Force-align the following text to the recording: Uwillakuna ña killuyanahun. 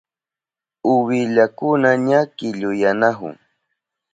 Uwillakuna 0.93 1.89
ña 2.07 2.19
killuyanahun. 2.37 3.35